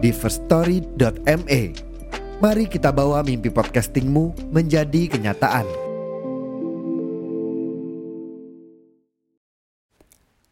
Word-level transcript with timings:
di 0.00 0.10
firststory.me. 0.16 1.60
Mari 2.40 2.64
kita 2.72 2.88
bawa 2.88 3.20
mimpi 3.20 3.52
podcastingmu 3.52 4.48
menjadi 4.48 5.12
kenyataan. 5.12 5.68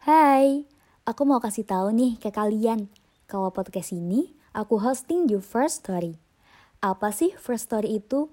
Hai, 0.04 0.68
aku 1.08 1.22
mau 1.24 1.40
kasih 1.40 1.64
tahu 1.64 1.96
nih 1.96 2.20
ke 2.20 2.28
kalian 2.28 2.92
kalau 3.24 3.48
podcast 3.48 3.96
ini 3.96 4.36
aku 4.52 4.76
hosting 4.76 5.24
di 5.24 5.40
First 5.40 5.88
Story. 5.88 6.20
Apa 6.84 7.08
sih 7.08 7.32
First 7.40 7.72
Story 7.72 8.04
itu? 8.04 8.28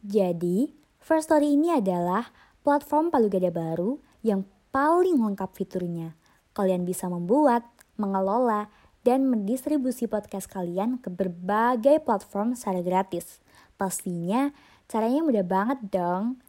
Jadi, 0.00 0.72
First 0.96 1.28
Story 1.28 1.60
ini 1.60 1.76
adalah 1.76 2.32
platform 2.64 3.12
palu 3.12 3.28
gada 3.28 3.52
baru 3.52 4.00
yang 4.24 4.48
paling 4.72 5.20
lengkap 5.20 5.52
fiturnya. 5.52 6.16
Kalian 6.56 6.88
bisa 6.88 7.12
membuat, 7.12 7.68
mengelola, 8.00 8.72
dan 9.04 9.28
mendistribusi 9.28 10.08
podcast 10.08 10.48
kalian 10.48 10.96
ke 10.98 11.12
berbagai 11.12 12.00
platform 12.02 12.56
secara 12.56 12.80
gratis. 12.80 13.38
Pastinya 13.76 14.50
caranya 14.88 15.20
mudah 15.20 15.44
banget 15.44 15.78
dong. 15.92 16.40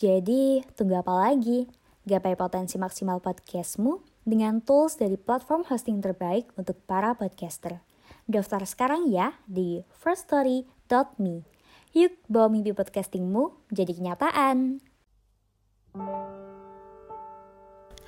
Jadi 0.00 0.64
tunggu 0.72 0.98
apa 0.98 1.12
lagi? 1.12 1.68
Gapai 2.08 2.32
potensi 2.40 2.80
maksimal 2.80 3.20
podcastmu 3.20 4.24
dengan 4.24 4.64
tools 4.64 4.96
dari 4.96 5.20
platform 5.20 5.68
hosting 5.68 6.00
terbaik 6.00 6.48
untuk 6.56 6.80
para 6.88 7.12
podcaster. 7.12 7.84
Daftar 8.24 8.64
sekarang 8.64 9.12
ya 9.12 9.36
di 9.44 9.84
firststory.me. 10.00 11.44
Yuk 11.92 12.12
bawa 12.24 12.48
mimpi 12.48 12.72
podcastingmu 12.72 13.68
jadi 13.68 13.92
kenyataan. 13.92 14.80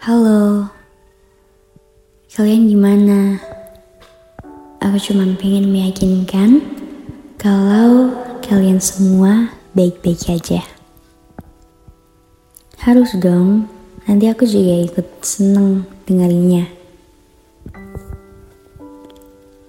Halo, 0.00 0.72
kalian 2.33 2.72
gimana? 2.72 3.36
Aku 4.91 5.14
cuma 5.14 5.22
pengen 5.38 5.70
meyakinkan 5.70 6.66
kalau 7.38 8.10
kalian 8.42 8.83
semua 8.83 9.55
baik-baik 9.70 10.19
aja. 10.27 10.66
Harus 12.74 13.14
dong, 13.14 13.70
nanti 14.11 14.27
aku 14.27 14.42
juga 14.50 14.91
ikut 14.91 15.22
seneng 15.22 15.86
dengerinnya. 16.11 16.66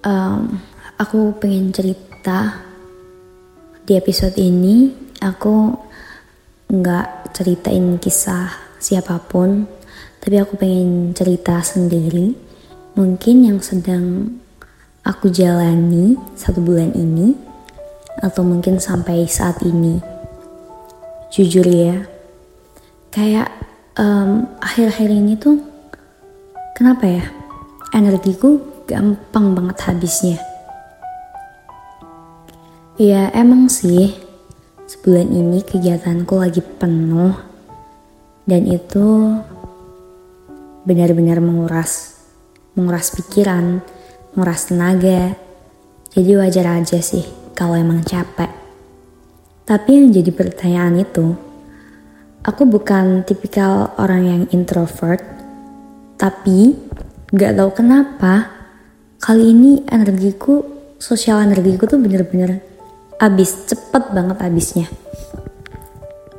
Um, 0.02 0.58
aku 0.98 1.38
pengen 1.38 1.70
cerita 1.70 2.58
di 3.86 3.94
episode 3.94 4.34
ini. 4.42 4.90
Aku 5.22 5.70
nggak 6.66 7.30
ceritain 7.30 7.94
kisah 8.02 8.50
siapa 8.82 9.22
pun, 9.22 9.70
tapi 10.18 10.42
aku 10.42 10.58
pengen 10.58 11.14
cerita 11.14 11.62
sendiri. 11.62 12.34
Mungkin 12.98 13.46
yang 13.46 13.62
sedang 13.62 14.41
aku 15.02 15.30
jalani 15.34 16.14
satu 16.38 16.62
bulan 16.62 16.94
ini 16.94 17.34
atau 18.22 18.46
mungkin 18.46 18.78
sampai 18.78 19.26
saat 19.26 19.58
ini. 19.66 19.98
Jujur 21.32 21.64
ya 21.64 22.06
kayak 23.12 23.50
um, 23.98 24.46
akhir-akhir 24.62 25.10
ini 25.10 25.32
tuh 25.36 25.58
kenapa 26.76 27.04
ya? 27.08 27.24
Energiku 27.92 28.56
gampang 28.88 29.52
banget 29.52 29.78
habisnya. 29.84 30.38
Ya 32.96 33.28
emang 33.32 33.68
sih 33.68 34.16
sebulan 34.88 35.28
ini 35.32 35.64
kegiatanku 35.64 36.36
lagi 36.36 36.60
penuh 36.60 37.36
dan 38.44 38.68
itu 38.68 39.40
benar-benar 40.84 41.40
menguras 41.40 42.20
menguras 42.76 43.12
pikiran 43.12 43.84
nguras 44.32 44.68
tenaga. 44.68 45.36
Jadi 46.12 46.32
wajar 46.36 46.80
aja 46.80 47.00
sih 47.00 47.24
kalau 47.56 47.76
emang 47.76 48.04
capek. 48.04 48.48
Tapi 49.62 49.90
yang 49.96 50.12
jadi 50.12 50.28
pertanyaan 50.34 51.00
itu, 51.00 51.32
aku 52.44 52.62
bukan 52.66 53.22
tipikal 53.24 53.94
orang 53.96 54.22
yang 54.26 54.42
introvert, 54.52 55.22
tapi 56.18 56.76
gak 57.32 57.56
tahu 57.56 57.70
kenapa 57.72 58.52
kali 59.22 59.54
ini 59.54 59.86
energiku, 59.88 60.66
sosial 60.98 61.40
energiku 61.40 61.86
tuh 61.88 62.02
bener-bener 62.02 62.60
abis, 63.22 63.70
cepet 63.70 64.12
banget 64.12 64.36
abisnya. 64.42 64.86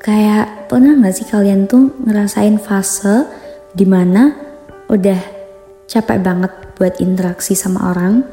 Kayak 0.03 0.67
pernah 0.67 0.99
gak 0.99 1.15
sih 1.15 1.25
kalian 1.25 1.65
tuh 1.65 1.95
ngerasain 2.03 2.59
fase 2.59 3.23
di 3.71 3.87
mana 3.87 4.35
udah 4.91 5.32
capek 5.93 6.25
banget 6.25 6.49
buat 6.73 6.97
interaksi 6.97 7.53
sama 7.53 7.93
orang, 7.93 8.25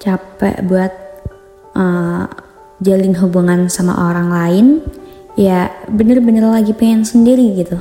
capek 0.00 0.64
buat 0.64 0.92
uh, 1.76 2.24
jalin 2.80 3.12
hubungan 3.20 3.68
sama 3.68 3.92
orang 4.08 4.32
lain, 4.32 4.66
ya 5.36 5.68
bener-bener 5.92 6.48
lagi 6.48 6.72
pengen 6.72 7.04
sendiri 7.04 7.60
gitu. 7.60 7.76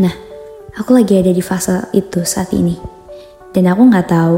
Nah, 0.00 0.16
aku 0.80 0.96
lagi 0.96 1.20
ada 1.20 1.28
di 1.28 1.44
fase 1.44 1.92
itu 1.92 2.24
saat 2.24 2.56
ini. 2.56 2.80
Dan 3.52 3.68
aku 3.68 3.84
nggak 3.84 4.08
tahu 4.08 4.36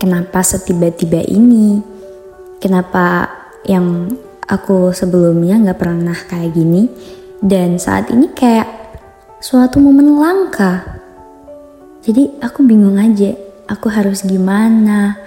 kenapa 0.00 0.40
setiba-tiba 0.40 1.28
ini, 1.28 1.84
kenapa 2.56 3.28
yang 3.68 4.08
aku 4.48 4.96
sebelumnya 4.96 5.60
nggak 5.60 5.76
pernah 5.78 6.16
kayak 6.16 6.56
gini, 6.56 6.88
dan 7.44 7.76
saat 7.76 8.08
ini 8.08 8.32
kayak 8.32 8.66
suatu 9.44 9.76
momen 9.76 10.16
langka 10.16 10.97
jadi 11.98 12.30
aku 12.38 12.62
bingung 12.62 12.94
aja, 12.94 13.34
aku 13.66 13.90
harus 13.90 14.22
gimana, 14.22 15.18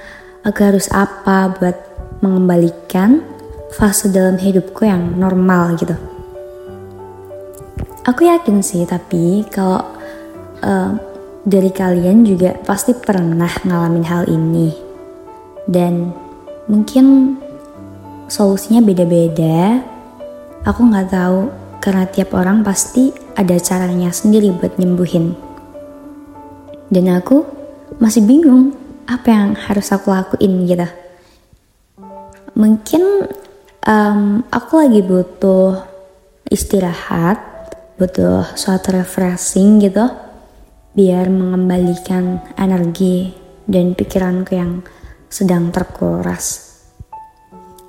aku 0.48 0.60
harus 0.64 0.88
apa 0.88 1.52
buat 1.52 1.76
mengembalikan 2.24 3.20
fase 3.76 4.08
dalam 4.08 4.40
hidupku 4.40 4.88
yang 4.88 5.20
normal 5.20 5.76
gitu. 5.76 5.96
Aku 8.08 8.24
yakin 8.24 8.64
sih, 8.64 8.88
tapi 8.88 9.46
kalau 9.52 9.84
uh, 10.64 10.96
dari 11.44 11.70
kalian 11.70 12.24
juga 12.24 12.56
pasti 12.64 12.96
pernah 12.96 13.52
ngalamin 13.68 14.06
hal 14.08 14.24
ini. 14.32 14.72
Dan 15.68 16.10
mungkin 16.72 17.38
solusinya 18.32 18.80
beda-beda. 18.82 19.84
Aku 20.66 20.88
nggak 20.88 21.14
tahu 21.14 21.40
karena 21.84 22.08
tiap 22.10 22.32
orang 22.34 22.64
pasti 22.64 23.14
ada 23.38 23.60
caranya 23.60 24.10
sendiri 24.10 24.50
buat 24.56 24.78
nyembuhin 24.82 25.51
dan 26.92 27.08
aku 27.08 27.48
masih 28.04 28.28
bingung 28.28 28.76
apa 29.08 29.32
yang 29.32 29.56
harus 29.56 29.90
aku 29.96 30.12
lakuin 30.12 30.68
gitu. 30.68 30.88
Mungkin 32.52 33.32
um, 33.88 34.44
aku 34.52 34.74
lagi 34.76 35.00
butuh 35.00 35.88
istirahat, 36.52 37.40
butuh 37.96 38.44
suatu 38.60 38.92
refreshing 38.92 39.80
gitu, 39.80 40.04
biar 40.92 41.32
mengembalikan 41.32 42.44
energi 42.60 43.32
dan 43.64 43.96
pikiranku 43.96 44.52
yang 44.52 44.84
sedang 45.32 45.72
terkuras. 45.72 46.76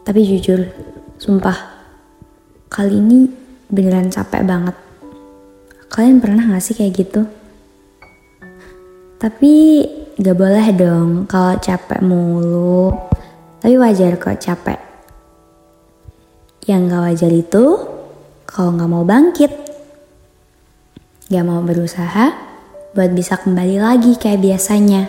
Tapi 0.06 0.22
jujur, 0.22 0.70
sumpah, 1.18 1.58
kali 2.70 3.02
ini 3.02 3.26
beneran 3.66 4.14
capek 4.14 4.46
banget. 4.46 4.76
Kalian 5.90 6.22
pernah 6.22 6.54
gak 6.54 6.62
sih 6.62 6.74
kayak 6.78 6.94
gitu? 6.94 7.41
Tapi 9.22 9.86
gak 10.18 10.34
boleh 10.34 10.66
dong 10.74 11.30
kalau 11.30 11.54
capek 11.62 12.02
mulu. 12.02 12.90
Tapi 13.62 13.78
wajar 13.78 14.18
kok 14.18 14.34
capek. 14.42 14.82
Yang 16.66 16.80
gak 16.90 17.02
wajar 17.06 17.30
itu 17.30 17.64
kalau 18.50 18.74
gak 18.74 18.90
mau 18.90 19.06
bangkit. 19.06 19.54
Gak 21.30 21.46
mau 21.46 21.62
berusaha 21.62 22.34
buat 22.98 23.14
bisa 23.14 23.38
kembali 23.38 23.78
lagi 23.78 24.18
kayak 24.18 24.42
biasanya. 24.42 25.06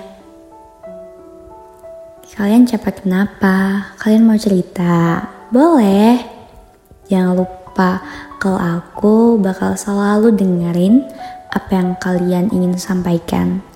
Kalian 2.37 2.69
capek 2.69 3.01
kenapa? 3.01 3.89
Kalian 3.97 4.29
mau 4.29 4.37
cerita? 4.37 5.25
Boleh. 5.49 6.21
Jangan 7.09 7.33
lupa 7.33 8.05
kalau 8.37 8.61
aku 8.61 9.41
bakal 9.41 9.73
selalu 9.73 10.37
dengerin 10.37 11.01
apa 11.49 11.69
yang 11.73 11.97
kalian 11.97 12.53
ingin 12.53 12.77
sampaikan 12.77 13.72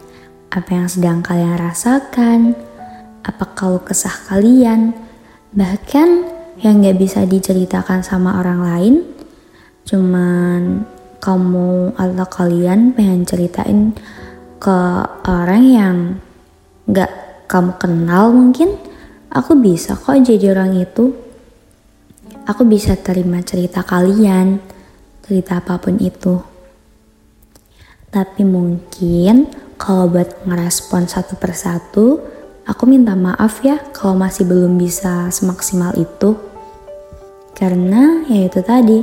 apa 0.47 0.69
yang 0.71 0.87
sedang 0.87 1.19
kalian 1.19 1.59
rasakan, 1.59 2.55
apa 3.23 3.45
kalau 3.51 3.83
kesah 3.83 4.13
kalian, 4.31 4.95
bahkan 5.51 6.23
yang 6.63 6.81
gak 6.81 6.97
bisa 6.97 7.27
diceritakan 7.27 8.01
sama 8.01 8.39
orang 8.39 8.59
lain, 8.63 8.95
cuman 9.83 10.87
kamu 11.19 11.97
atau 11.97 12.27
kalian 12.29 12.95
pengen 12.95 13.27
ceritain 13.27 13.91
ke 14.57 14.79
orang 15.27 15.63
yang 15.67 15.97
gak 16.87 17.11
kamu 17.51 17.71
kenal 17.79 18.31
mungkin, 18.31 18.75
aku 19.31 19.55
bisa 19.59 19.95
kok 19.95 20.15
jadi 20.19 20.55
orang 20.55 20.79
itu. 20.79 21.15
Aku 22.47 22.63
bisa 22.63 22.95
terima 22.95 23.43
cerita 23.43 23.83
kalian, 23.83 24.63
cerita 25.19 25.59
apa 25.59 25.75
pun 25.83 25.99
itu. 25.99 26.39
Tapi 28.07 28.47
mungkin 28.47 29.66
kalau 29.77 30.09
buat 30.09 30.43
ngerespon 30.43 31.05
satu 31.05 31.37
persatu, 31.37 32.19
aku 32.65 32.83
minta 32.89 33.13
maaf 33.13 33.61
ya 33.61 33.79
kalau 33.93 34.17
masih 34.17 34.43
belum 34.43 34.75
bisa 34.75 35.29
semaksimal 35.29 35.93
itu. 35.95 36.35
Karena 37.53 38.25
ya 38.29 38.49
itu 38.49 38.61
tadi, 38.61 38.99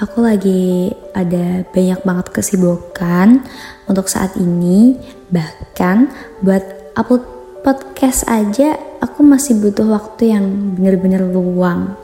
aku 0.00 0.24
lagi 0.24 0.92
ada 1.16 1.64
banyak 1.68 2.00
banget 2.04 2.26
kesibukan 2.32 3.44
untuk 3.88 4.08
saat 4.08 4.36
ini. 4.36 4.96
Bahkan 5.32 5.96
buat 6.44 6.64
upload 6.96 7.24
podcast 7.64 8.24
aja 8.28 8.76
aku 9.00 9.20
masih 9.24 9.58
butuh 9.60 9.88
waktu 9.88 10.32
yang 10.32 10.76
bener-bener 10.76 11.24
luang. 11.24 11.96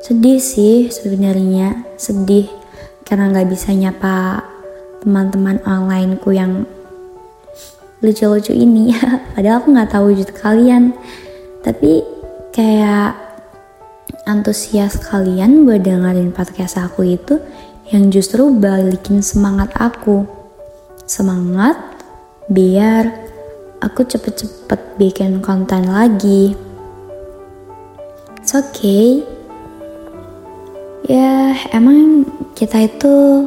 Sedih 0.00 0.40
sih 0.40 0.88
sebenarnya, 0.88 1.84
sedih 2.00 2.48
karena 3.04 3.28
nggak 3.30 3.48
bisa 3.52 3.74
nyapa 3.76 4.40
teman-teman 5.04 5.60
onlineku 5.64 6.32
yang 6.32 6.64
lucu-lucu 8.00 8.52
ini. 8.52 8.92
Padahal 9.36 9.60
aku 9.60 9.68
nggak 9.72 9.90
tahu 9.92 10.04
wujud 10.12 10.30
kalian. 10.36 10.92
Tapi 11.60 12.04
kayak 12.52 13.16
antusias 14.26 14.98
kalian 15.00 15.64
buat 15.68 15.84
dengerin 15.84 16.32
podcast 16.34 16.80
aku 16.80 17.16
itu 17.16 17.38
yang 17.92 18.08
justru 18.08 18.48
balikin 18.52 19.20
semangat 19.20 19.70
aku. 19.76 20.24
Semangat 21.04 21.76
biar 22.48 23.10
aku 23.82 24.04
cepet-cepet 24.06 24.80
bikin 24.96 25.42
konten 25.44 25.90
lagi. 25.90 26.54
It's 28.40 28.56
okay. 28.56 29.22
Ya 31.04 31.56
emang 31.74 32.28
kita 32.54 32.86
itu 32.86 33.46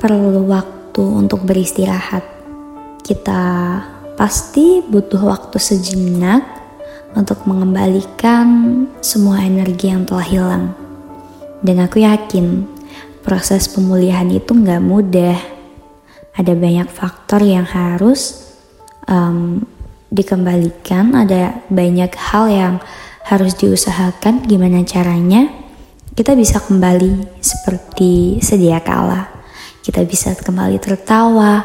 perlu 0.00 0.46
waktu 0.50 1.02
untuk 1.02 1.46
beristirahat. 1.46 2.37
Kita 3.08 3.40
pasti 4.20 4.84
butuh 4.84 5.24
waktu 5.24 5.56
sejenak 5.56 6.44
untuk 7.16 7.48
mengembalikan 7.48 8.84
semua 9.00 9.40
energi 9.40 9.88
yang 9.88 10.04
telah 10.04 10.28
hilang. 10.28 10.64
Dan 11.64 11.80
aku 11.80 12.04
yakin 12.04 12.68
proses 13.24 13.64
pemulihan 13.72 14.28
itu 14.28 14.52
nggak 14.52 14.84
mudah. 14.84 15.40
Ada 16.36 16.52
banyak 16.52 16.92
faktor 16.92 17.40
yang 17.48 17.64
harus 17.64 18.52
um, 19.08 19.64
dikembalikan, 20.12 21.16
ada 21.16 21.64
banyak 21.72 22.12
hal 22.12 22.44
yang 22.52 22.74
harus 23.24 23.56
diusahakan 23.56 24.44
gimana 24.44 24.84
caranya 24.84 25.48
kita 26.12 26.32
bisa 26.32 26.60
kembali 26.64 27.40
seperti 27.44 28.40
sedia 28.40 28.80
kala 28.80 29.38
kita 29.88 30.04
bisa 30.04 30.36
kembali 30.36 30.76
tertawa, 30.76 31.64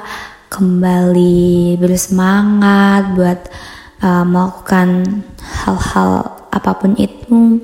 kembali 0.53 1.81
bersemangat 1.81 3.17
buat 3.17 3.39
uh, 4.05 4.21
melakukan 4.21 5.25
hal-hal 5.41 6.29
apa 6.53 6.77
pun 6.77 6.93
itu, 7.01 7.57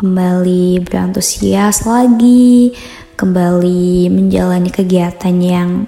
kembali 0.00 0.80
berantusias 0.80 1.84
lagi, 1.84 2.72
kembali 3.20 4.08
menjalani 4.08 4.72
kegiatan 4.72 5.36
yang 5.36 5.84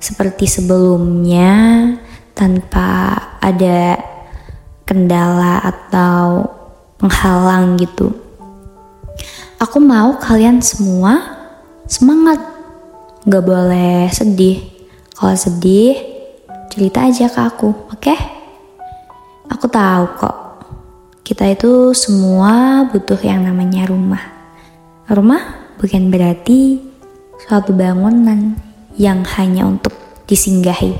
seperti 0.00 0.48
sebelumnya 0.48 1.52
tanpa 2.32 3.20
ada 3.44 4.00
kendala 4.88 5.60
atau 5.60 6.48
penghalang 6.96 7.76
gitu. 7.76 8.16
Aku 9.60 9.76
mau 9.76 10.16
kalian 10.16 10.64
semua 10.64 11.20
semangat 11.84 12.56
Gak 13.26 13.42
boleh 13.42 14.06
sedih. 14.14 14.75
Kalau 15.16 15.32
sedih, 15.32 15.96
cerita 16.68 17.08
aja 17.08 17.32
ke 17.32 17.40
aku, 17.40 17.72
oke? 17.88 18.04
Okay? 18.04 18.20
Aku 19.48 19.64
tahu 19.64 20.04
kok. 20.20 20.36
Kita 21.24 21.48
itu 21.48 21.96
semua 21.96 22.84
butuh 22.92 23.16
yang 23.24 23.40
namanya 23.40 23.88
rumah. 23.88 24.20
Rumah 25.08 25.72
bukan 25.80 26.12
berarti 26.12 26.84
suatu 27.40 27.72
bangunan 27.72 28.60
yang 29.00 29.24
hanya 29.40 29.64
untuk 29.64 29.96
disinggahi. 30.28 30.92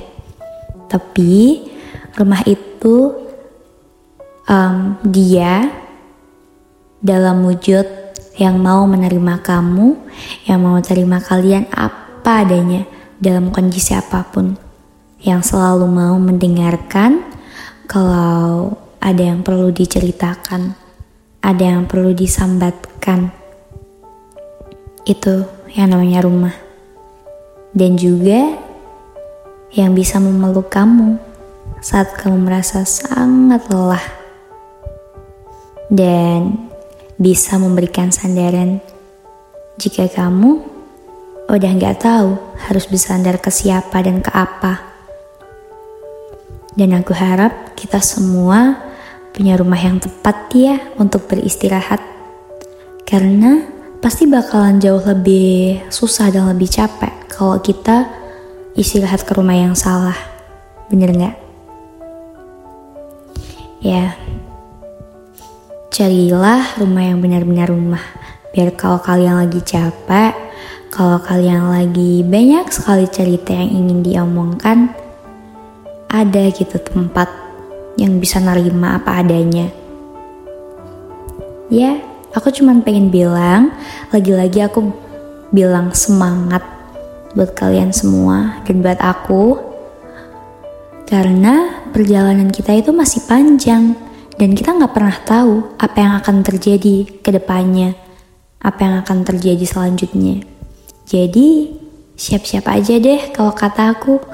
Tapi 0.88 1.68
rumah 2.16 2.40
itu 2.48 3.12
um, 4.48 4.96
dia 5.04 5.68
dalam 7.04 7.44
wujud 7.44 7.84
yang 8.40 8.56
mau 8.64 8.88
menerima 8.88 9.44
kamu, 9.44 9.92
yang 10.48 10.64
mau 10.64 10.80
terima 10.80 11.20
kalian 11.20 11.68
apa 11.68 12.48
adanya 12.48 12.95
dalam 13.16 13.48
kondisi 13.52 13.96
apa 13.96 14.24
pun, 14.28 14.56
yang 15.24 15.40
selalu 15.40 15.88
mau 15.88 16.16
mendengarkan 16.20 17.24
kalau 17.88 18.76
ada 19.00 19.22
yang 19.22 19.40
perlu 19.40 19.70
diceritakan, 19.70 20.74
ada 21.40 21.64
yang 21.64 21.86
perlu 21.86 22.12
disambatkan. 22.12 23.30
Itu 25.06 25.46
yang 25.70 25.94
namanya 25.94 26.26
rumah. 26.26 26.54
Dan 27.70 27.94
juga 27.94 28.58
yang 29.70 29.94
bisa 29.94 30.18
memeluk 30.18 30.72
kamu 30.72 31.20
saat 31.78 32.10
kamu 32.18 32.50
merasa 32.50 32.82
sangat 32.82 33.62
lelah. 33.70 34.02
Dan 35.86 36.66
bisa 37.16 37.56
memberikan 37.56 38.10
sandaran 38.10 38.82
jika 39.78 40.10
kamu 40.10 40.75
udah 41.46 41.70
nggak 41.78 42.02
tahu 42.02 42.34
harus 42.66 42.90
bersandar 42.90 43.38
ke 43.38 43.54
siapa 43.54 44.02
dan 44.02 44.18
ke 44.18 44.30
apa. 44.34 44.82
Dan 46.74 46.92
aku 46.92 47.14
harap 47.16 47.78
kita 47.78 48.02
semua 48.02 48.82
punya 49.30 49.56
rumah 49.56 49.78
yang 49.78 50.02
tepat 50.02 50.50
ya 50.52 50.76
untuk 50.98 51.30
beristirahat. 51.30 52.02
Karena 53.06 53.62
pasti 54.02 54.26
bakalan 54.26 54.82
jauh 54.82 55.00
lebih 55.00 55.86
susah 55.88 56.28
dan 56.34 56.50
lebih 56.50 56.68
capek 56.68 57.30
kalau 57.30 57.62
kita 57.62 58.10
istirahat 58.74 59.22
ke 59.22 59.32
rumah 59.32 59.54
yang 59.56 59.78
salah. 59.78 60.18
Bener 60.90 61.14
nggak? 61.14 61.36
Ya, 63.86 64.18
carilah 65.94 66.76
rumah 66.76 67.04
yang 67.06 67.22
benar-benar 67.22 67.70
rumah. 67.70 68.02
Biar 68.50 68.74
kalau 68.74 68.98
kalian 68.98 69.46
lagi 69.46 69.60
capek, 69.62 70.45
kalau 70.96 71.20
kalian 71.20 71.68
lagi 71.68 72.24
banyak 72.24 72.72
sekali 72.72 73.04
cerita 73.04 73.52
yang 73.52 73.84
ingin 73.84 74.00
diomongkan, 74.00 74.96
ada 76.08 76.48
gitu 76.48 76.80
tempat 76.80 77.28
yang 78.00 78.16
bisa 78.16 78.40
nerima 78.40 78.96
apa 78.96 79.20
adanya. 79.20 79.68
Ya, 81.68 82.00
aku 82.32 82.48
cuma 82.48 82.72
pengen 82.80 83.12
bilang, 83.12 83.76
lagi-lagi 84.08 84.64
aku 84.64 84.88
bilang 85.52 85.92
semangat 85.92 86.64
buat 87.36 87.52
kalian 87.52 87.92
semua 87.92 88.64
dan 88.64 88.80
buat 88.80 88.96
aku. 88.96 89.60
Karena 91.04 91.84
perjalanan 91.92 92.48
kita 92.48 92.72
itu 92.72 92.96
masih 92.96 93.20
panjang 93.28 93.92
dan 94.40 94.56
kita 94.56 94.72
nggak 94.72 94.96
pernah 94.96 95.16
tahu 95.28 95.76
apa 95.76 95.96
yang 96.00 96.12
akan 96.24 96.40
terjadi 96.40 97.20
ke 97.20 97.30
depannya, 97.36 97.92
apa 98.64 98.80
yang 98.80 98.94
akan 99.04 99.28
terjadi 99.28 99.64
selanjutnya. 99.68 100.55
Jadi 101.06 101.70
siap-siap 102.18 102.66
aja 102.66 102.98
deh 102.98 103.30
kalau 103.30 103.54
kata 103.54 103.94
aku. 103.94 104.18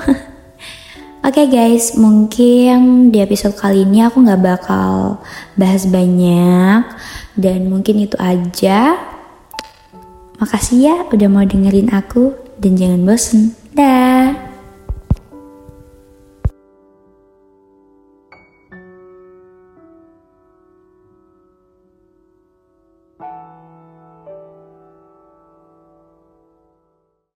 Oke 1.23 1.45
okay 1.45 1.47
guys, 1.47 1.95
mungkin 1.95 3.13
di 3.15 3.23
episode 3.23 3.55
kali 3.55 3.87
ini 3.87 4.03
aku 4.03 4.25
nggak 4.25 4.43
bakal 4.43 5.23
bahas 5.55 5.87
banyak 5.87 6.83
dan 7.37 7.69
mungkin 7.69 8.09
itu 8.09 8.17
aja. 8.19 8.99
Makasih 10.41 10.79
ya 10.83 10.97
udah 11.13 11.29
mau 11.31 11.45
dengerin 11.47 11.95
aku 11.95 12.35
dan 12.59 12.75
jangan 12.75 13.07
bosen. 13.07 13.55
Dah. 13.77 14.22